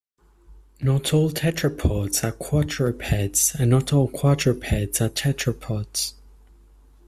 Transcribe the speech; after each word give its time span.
Not 0.81 1.13
all 1.13 1.29
tetrapods 1.29 2.23
are 2.23 2.31
quadrupeds 2.31 3.53
and 3.59 3.69
not 3.69 3.93
all 3.93 4.07
quadrupeds 4.07 4.99
are 4.99 5.09
tetrapods. 5.09 6.13